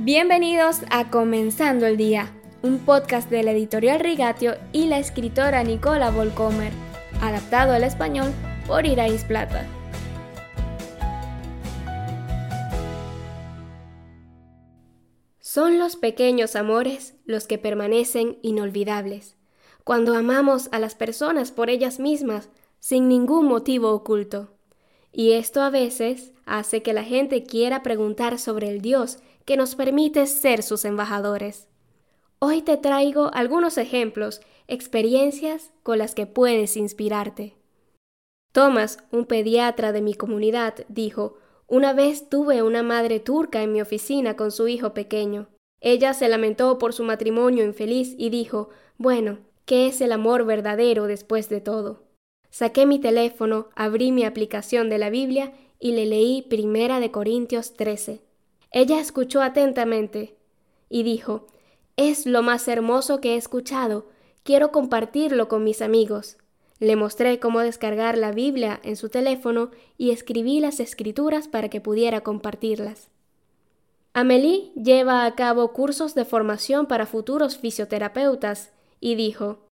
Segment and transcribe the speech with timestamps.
[0.00, 6.12] Bienvenidos a Comenzando el Día, un podcast de la editorial Rigatio y la escritora Nicola
[6.12, 6.72] Volcomer,
[7.20, 8.32] adaptado al español
[8.68, 9.66] por Irais Plata.
[15.40, 19.36] Son los pequeños amores los que permanecen inolvidables,
[19.82, 24.54] cuando amamos a las personas por ellas mismas sin ningún motivo oculto.
[25.10, 29.18] Y esto a veces hace que la gente quiera preguntar sobre el Dios
[29.48, 31.68] que nos permite ser sus embajadores.
[32.38, 37.56] Hoy te traigo algunos ejemplos, experiencias con las que puedes inspirarte.
[38.52, 43.80] Thomas, un pediatra de mi comunidad, dijo, una vez tuve una madre turca en mi
[43.80, 45.48] oficina con su hijo pequeño.
[45.80, 48.68] Ella se lamentó por su matrimonio infeliz y dijo,
[48.98, 52.02] bueno, ¿qué es el amor verdadero después de todo?
[52.50, 57.72] Saqué mi teléfono, abrí mi aplicación de la Biblia y le leí Primera de Corintios
[57.72, 58.27] 13.
[58.70, 60.36] Ella escuchó atentamente
[60.88, 61.46] y dijo,
[61.96, 64.06] Es lo más hermoso que he escuchado,
[64.42, 66.36] quiero compartirlo con mis amigos.
[66.80, 71.80] Le mostré cómo descargar la Biblia en su teléfono y escribí las escrituras para que
[71.80, 73.08] pudiera compartirlas.
[74.12, 79.66] Amelie lleva a cabo cursos de formación para futuros fisioterapeutas y dijo,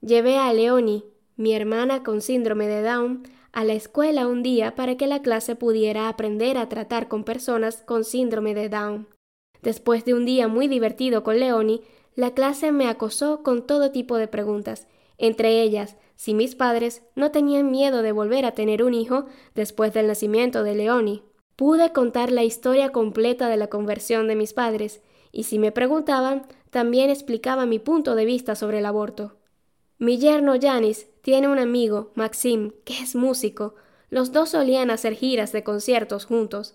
[0.00, 1.04] Llevé a Leonie,
[1.36, 3.22] mi hermana con síndrome de Down,
[3.52, 7.82] a la escuela un día para que la clase pudiera aprender a tratar con personas
[7.82, 9.08] con síndrome de Down.
[9.62, 11.82] Después de un día muy divertido con Leonie,
[12.14, 17.30] la clase me acosó con todo tipo de preguntas, entre ellas si mis padres no
[17.30, 21.22] tenían miedo de volver a tener un hijo después del nacimiento de Leonie.
[21.56, 26.46] Pude contar la historia completa de la conversión de mis padres, y si me preguntaban,
[26.70, 29.36] también explicaba mi punto de vista sobre el aborto.
[30.02, 33.76] Mi yerno Janis tiene un amigo, Maxim, que es músico.
[34.10, 36.74] Los dos solían hacer giras de conciertos juntos.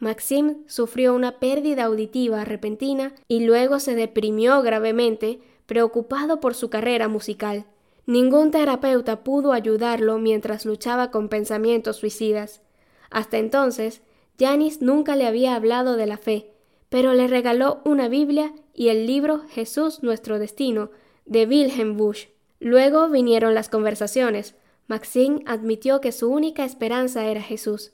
[0.00, 7.06] Maxim sufrió una pérdida auditiva repentina y luego se deprimió gravemente, preocupado por su carrera
[7.06, 7.64] musical.
[8.06, 12.60] Ningún terapeuta pudo ayudarlo mientras luchaba con pensamientos suicidas.
[13.08, 14.02] Hasta entonces,
[14.36, 16.50] Janis nunca le había hablado de la fe,
[16.88, 20.90] pero le regaló una Biblia y el libro Jesús nuestro destino
[21.24, 22.33] de Wilhelm Busch.
[22.60, 24.54] Luego vinieron las conversaciones.
[24.86, 27.92] Maxine admitió que su única esperanza era Jesús.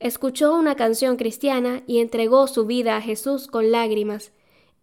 [0.00, 4.32] Escuchó una canción cristiana y entregó su vida a Jesús con lágrimas.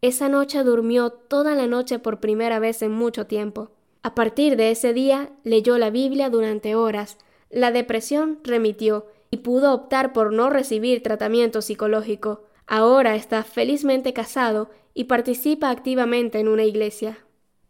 [0.01, 3.71] Esa noche durmió toda la noche por primera vez en mucho tiempo.
[4.01, 7.17] A partir de ese día leyó la Biblia durante horas.
[7.49, 12.45] La depresión remitió y pudo optar por no recibir tratamiento psicológico.
[12.65, 17.17] Ahora está felizmente casado y participa activamente en una iglesia.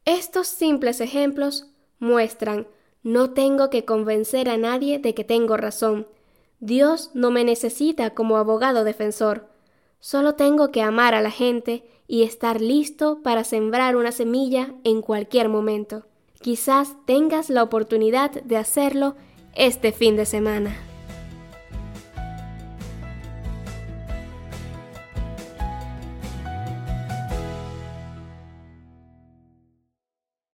[0.10, 1.68] Estos simples ejemplos
[2.00, 2.68] muestran
[3.04, 6.08] no tengo que convencer a nadie de que tengo razón.
[6.60, 9.50] Dios no me necesita como abogado defensor.
[10.00, 15.04] Solo tengo que amar a la gente y estar listo para sembrar una semilla en
[15.04, 16.08] cualquier momento.
[16.42, 19.16] Quizás tengas la oportunidad de hacerlo
[19.54, 20.89] este fin de semana.